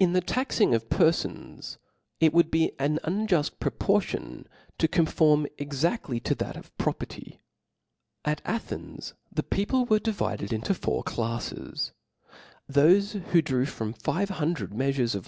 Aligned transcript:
In 0.00 0.14
the 0.14 0.20
taxing 0.20 0.74
of 0.74 0.88
perlbns, 0.88 1.76
it 2.18 2.32
would 2.32 2.50
be 2.50 2.72
an 2.80 2.98
unjuft 3.04 3.60
proportion 3.60 4.48
to 4.78 4.88
conform 4.88 5.46
exactly 5.58 6.18
to 6.18 6.34
that 6.34 6.56
of 6.56 6.76
property. 6.76 7.38
At 8.24 8.42
Athens 8.44 9.14
(*») 9.24 9.32
the 9.36 9.44
people 9.44 9.84
were 9.84 10.00
divided 10.00 10.52
into 10.52 10.74
fourWPoHux, 10.74 11.04
clafles. 11.04 11.92
Thofe 12.68 13.20
who 13.26 13.40
drew 13.40 13.64
five 13.64 14.28
hundred 14.30 14.72
meafures 14.72 15.14
of 15.14 15.22
chap. 15.22 15.22